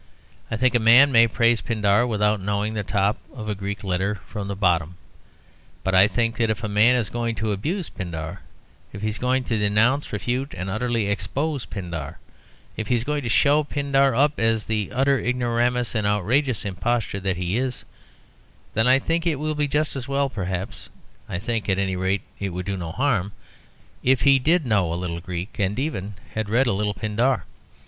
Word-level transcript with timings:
I 0.49 0.57
think 0.57 0.73
a 0.73 0.79
man 0.79 1.11
may 1.11 1.27
praise 1.27 1.61
Pindar 1.61 2.07
without 2.07 2.41
knowing 2.41 2.73
the 2.73 2.81
top 2.81 3.19
of 3.31 3.47
a 3.47 3.53
Greek 3.53 3.83
letter 3.83 4.15
from 4.25 4.47
the 4.47 4.55
bottom. 4.55 4.95
But 5.83 5.93
I 5.93 6.07
think 6.07 6.37
that 6.37 6.49
if 6.49 6.63
a 6.63 6.67
man 6.67 6.95
is 6.95 7.07
going 7.11 7.35
to 7.35 7.51
abuse 7.51 7.91
Pindar, 7.91 8.39
if 8.93 9.03
he 9.03 9.09
is 9.09 9.19
going 9.19 9.43
to 9.43 9.59
denounce, 9.59 10.11
refute, 10.11 10.55
and 10.55 10.71
utterly 10.71 11.05
expose 11.07 11.65
Pindar, 11.67 12.17
if 12.75 12.87
he 12.87 12.95
is 12.95 13.03
going 13.03 13.21
to 13.21 13.29
show 13.29 13.63
Pindar 13.63 14.15
up 14.15 14.39
as 14.39 14.65
the 14.65 14.89
utter 14.91 15.19
ignoramus 15.19 15.93
and 15.93 16.07
outrageous 16.07 16.65
impostor 16.65 17.19
that 17.19 17.37
he 17.37 17.57
is, 17.59 17.85
then 18.73 18.87
I 18.87 18.97
think 18.97 19.27
it 19.27 19.35
will 19.39 19.53
be 19.53 19.67
just 19.67 19.95
as 19.95 20.07
well 20.07 20.29
perhaps 20.31 20.89
I 21.29 21.37
think, 21.37 21.69
at 21.69 21.77
any 21.77 21.95
rate, 21.95 22.23
it 22.39 22.49
would 22.49 22.65
do 22.65 22.75
no 22.75 22.91
harm 22.91 23.33
if 24.01 24.21
he 24.21 24.39
did 24.39 24.65
know 24.65 24.91
a 24.91 24.95
little 24.97 25.19
Greek, 25.19 25.59
and 25.59 25.77
even 25.77 26.15
had 26.33 26.49
read 26.49 26.65
a 26.65 26.73
little 26.73 26.95
Pindar. 26.95 27.43